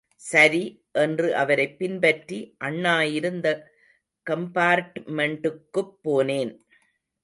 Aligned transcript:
சரி 0.21 0.61
என்று 0.91 1.35
அவரைப் 1.35 1.77
பின்பற்றி 1.79 2.55
அண்ணா 2.57 3.03
இருந்த 3.03 3.47
கம்பார்ட்மெண்ட்டுக்குப் 4.25 5.93
போனேன். 6.03 6.53